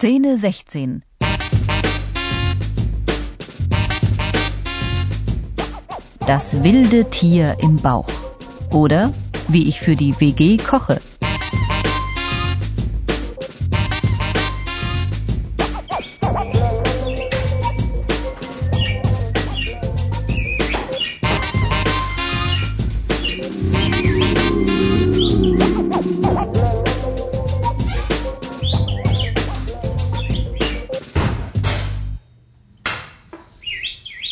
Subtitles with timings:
[0.00, 1.02] Szene 16.
[6.26, 8.08] Das wilde Tier im Bauch.
[8.72, 9.12] Oder
[9.48, 11.02] wie ich für die WG koche.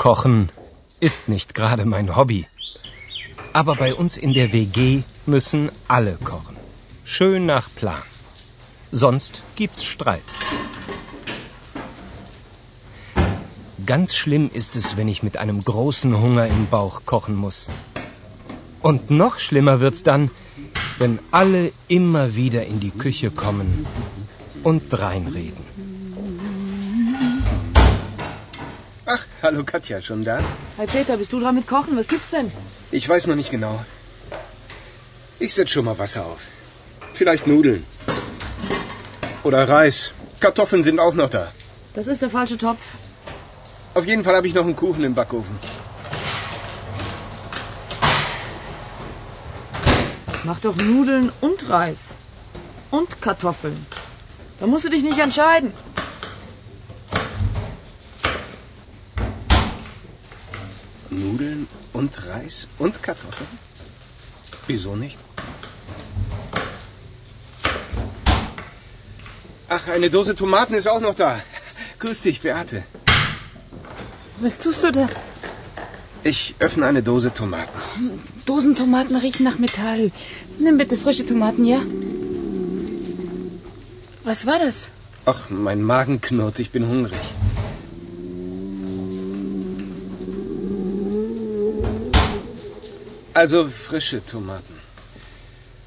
[0.00, 0.48] Kochen
[0.98, 2.46] ist nicht gerade mein Hobby.
[3.52, 6.56] Aber bei uns in der WG müssen alle kochen.
[7.04, 8.00] Schön nach Plan.
[8.90, 10.22] Sonst gibt's Streit.
[13.84, 17.68] Ganz schlimm ist es, wenn ich mit einem großen Hunger im Bauch kochen muss.
[18.80, 20.30] Und noch schlimmer wird's dann,
[20.96, 23.84] wenn alle immer wieder in die Küche kommen
[24.62, 25.69] und reinreden.
[29.12, 30.38] Ach, hallo Katja, schon da?
[30.78, 31.96] Hi Peter, bist du dran mit Kochen?
[31.96, 32.52] Was gibt's denn?
[32.92, 33.84] Ich weiß noch nicht genau.
[35.40, 36.42] Ich setz schon mal Wasser auf.
[37.14, 37.84] Vielleicht Nudeln.
[39.42, 40.12] Oder Reis.
[40.38, 41.50] Kartoffeln sind auch noch da.
[41.94, 42.94] Das ist der falsche Topf.
[43.94, 45.58] Auf jeden Fall habe ich noch einen Kuchen im Backofen.
[50.44, 52.14] Mach doch Nudeln und Reis.
[52.92, 53.86] Und Kartoffeln.
[54.60, 55.72] Da musst du dich nicht entscheiden.
[61.40, 63.48] Nudeln und Reis und Kartoffeln?
[64.66, 65.18] Wieso nicht?
[69.68, 71.40] Ach, eine Dose Tomaten ist auch noch da.
[71.98, 72.82] Grüß dich, Beate.
[74.40, 75.08] Was tust du da?
[76.24, 78.20] Ich öffne eine Dose Tomaten.
[78.44, 80.12] Dosentomaten riechen nach Metall.
[80.58, 81.80] Nimm bitte frische Tomaten, ja?
[84.24, 84.90] Was war das?
[85.24, 87.20] Ach, mein Magen knurrt, ich bin hungrig.
[93.34, 94.74] Also frische Tomaten.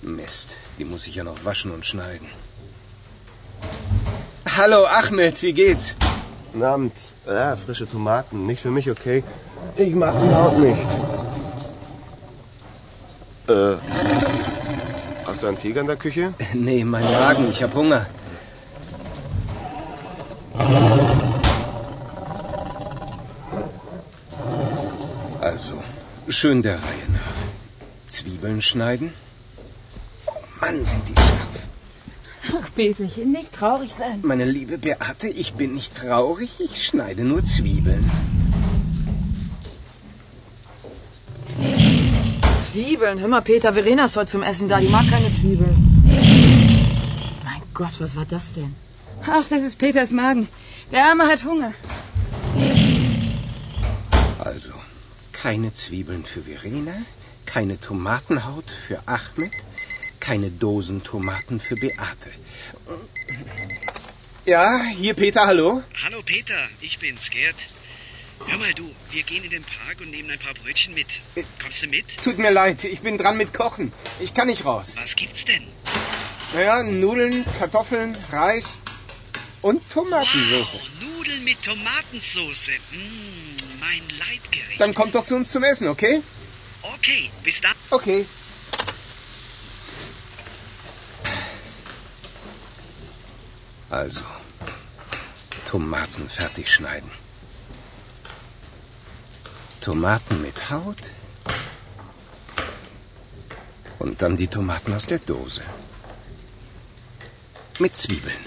[0.00, 2.28] Mist, die muss ich ja noch waschen und schneiden.
[4.56, 5.96] Hallo Ahmed, wie geht's?
[6.52, 6.92] Guten Abend.
[7.26, 8.46] Ja, frische Tomaten.
[8.46, 9.24] Nicht für mich, okay?
[9.76, 10.80] Ich mag die Haut nicht.
[13.48, 13.76] Äh.
[15.26, 16.34] Hast du einen Tiger in der Küche?
[16.54, 18.06] Nee, mein Magen, ich hab Hunger.
[25.40, 25.82] Also,
[26.28, 27.11] schön der Reihe nach.
[28.12, 29.12] Zwiebeln schneiden.
[30.26, 31.48] Oh Mann, sind die scharf.
[32.54, 34.20] Ach, Peterchen, nicht traurig sein.
[34.22, 38.04] Meine liebe Beate, ich bin nicht traurig, ich schneide nur Zwiebeln.
[42.64, 43.20] Zwiebeln.
[43.20, 44.80] Hör mal, Peter, Verena ist heute zum Essen da.
[44.80, 45.76] Die mag keine Zwiebeln.
[47.44, 48.74] Mein Gott, was war das denn?
[49.26, 50.48] Ach, das ist Peters Magen.
[50.90, 51.72] Der Arme hat Hunger.
[54.38, 54.72] Also,
[55.32, 56.94] keine Zwiebeln für Verena,
[57.52, 59.52] keine Tomatenhaut für Ahmed,
[60.20, 62.30] keine Dosentomaten für Beate.
[64.46, 65.82] Ja, hier Peter, hallo?
[66.02, 67.54] Hallo Peter, ich bin's, Gerd.
[68.46, 71.20] Hör mal du, wir gehen in den Park und nehmen ein paar Brötchen mit.
[71.62, 72.16] Kommst du mit?
[72.24, 73.92] Tut mir leid, ich bin dran mit Kochen.
[74.18, 74.94] Ich kann nicht raus.
[74.96, 75.64] Was gibt's denn?
[76.54, 78.78] Naja, Nudeln, Kartoffeln, Reis
[79.60, 80.72] und Tomatensauce.
[80.72, 82.70] Wow, Nudeln mit Tomatensauce.
[82.92, 84.80] Mm, mein Leibgericht.
[84.80, 86.22] Dann kommt doch zu uns zum Essen, okay?
[87.02, 87.74] Okay, bis dann.
[87.90, 88.24] Okay.
[93.90, 94.24] Also,
[95.66, 97.10] Tomaten fertig schneiden.
[99.80, 101.10] Tomaten mit Haut.
[103.98, 105.62] Und dann die Tomaten aus der Dose.
[107.80, 108.44] Mit Zwiebeln.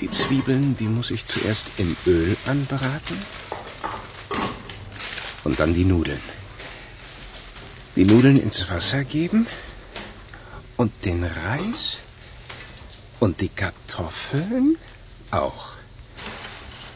[0.00, 3.18] Die Zwiebeln, die muss ich zuerst im Öl anbraten.
[5.42, 6.45] Und dann die Nudeln.
[7.96, 9.46] Die Nudeln ins Wasser geben.
[10.76, 11.98] Und den Reis.
[13.20, 14.76] Und die Kartoffeln
[15.30, 15.70] auch.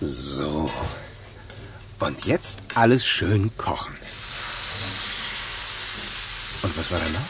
[0.03, 0.71] So.
[2.01, 3.95] Und jetzt alles schön kochen.
[6.63, 7.29] Und was war da noch?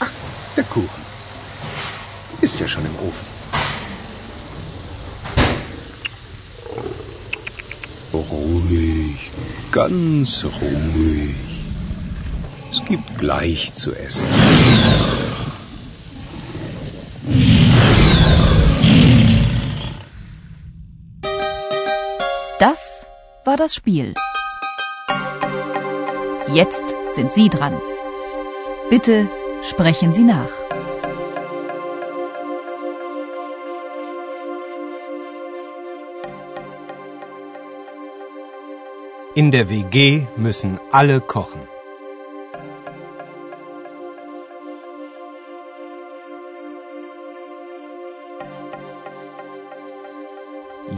[0.00, 0.10] Ach,
[0.56, 1.04] der Kuchen.
[2.40, 3.34] Ist ja schon im Ofen.
[8.12, 9.30] Ruhig,
[9.72, 11.43] ganz ruhig.
[12.74, 14.26] Es gibt gleich zu essen.
[22.58, 23.06] Das
[23.44, 24.14] war das Spiel.
[26.52, 27.80] Jetzt sind Sie dran.
[28.90, 29.28] Bitte
[29.62, 30.50] sprechen Sie nach.
[39.36, 41.73] In der WG müssen alle kochen.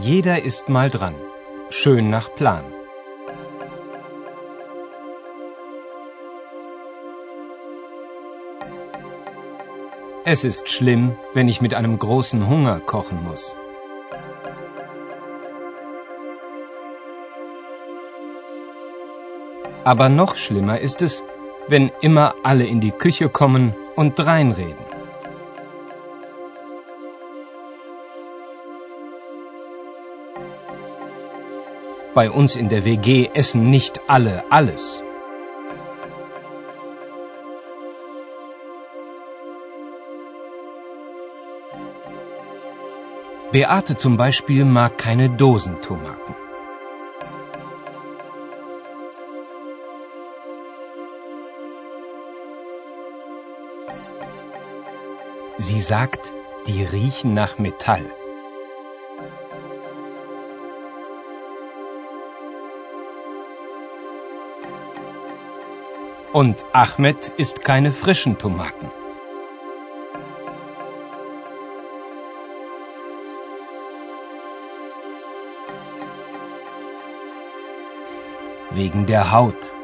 [0.01, 1.15] Jeder ist mal dran.
[1.69, 2.63] Schön nach Plan.
[10.23, 13.55] Es ist schlimm, wenn ich mit einem großen Hunger kochen muss.
[19.83, 21.23] Aber noch schlimmer ist es,
[21.67, 24.86] wenn immer alle in die Küche kommen und reinreden.
[32.13, 35.03] Bei uns in der WG essen nicht alle alles.
[43.51, 46.35] Beate zum Beispiel mag keine Dosentomaten.
[55.57, 56.33] Sie sagt,
[56.67, 58.05] die riechen nach Metall.
[66.33, 68.91] Und Ahmed isst keine frischen Tomaten.
[78.71, 79.75] Wegen der Haut.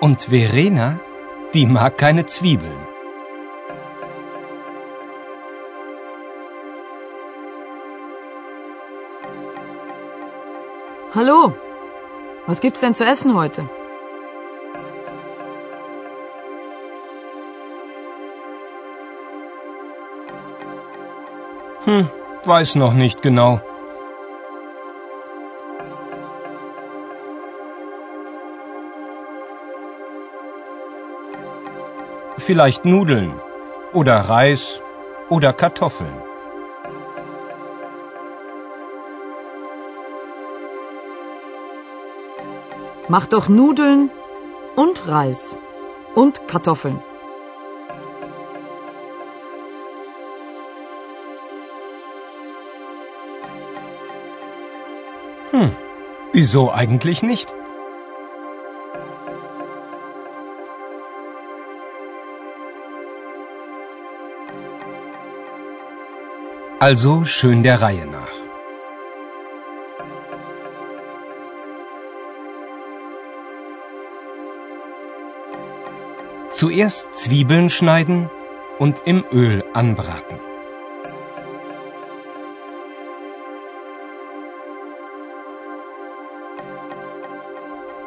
[0.00, 1.00] Und Verena,
[1.54, 2.91] die mag keine Zwiebeln.
[11.14, 11.54] Hallo,
[12.46, 13.68] was gibt's denn zu essen heute?
[21.84, 22.08] Hm,
[22.46, 23.60] weiß noch nicht genau.
[32.38, 33.38] Vielleicht Nudeln
[33.92, 34.80] oder Reis
[35.28, 36.31] oder Kartoffeln.
[43.14, 44.08] Mach doch Nudeln
[44.74, 45.54] und Reis
[46.14, 46.98] und Kartoffeln.
[55.50, 55.76] Hm,
[56.32, 57.54] wieso eigentlich nicht?
[66.80, 68.41] Also schön der Reihe nach.
[76.62, 78.30] Zuerst Zwiebeln schneiden
[78.78, 80.38] und im Öl anbraten.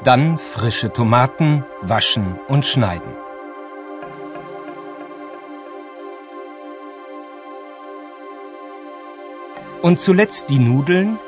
[0.05, 3.13] Dann frische Tomaten waschen und schneiden.
[9.81, 11.19] Und zuletzt die Nudeln,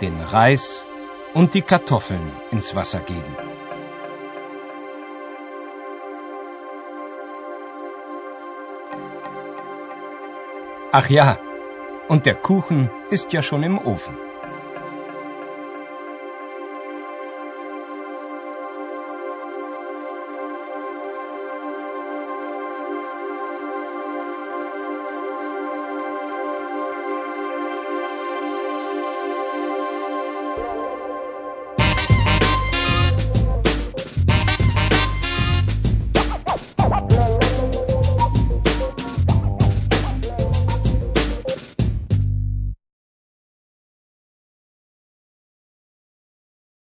[0.00, 0.84] den Reis
[1.34, 3.45] und die Kartoffeln ins Wasser geben.
[10.98, 11.38] Ach ja,
[12.08, 14.16] und der Kuchen ist ja schon im Ofen.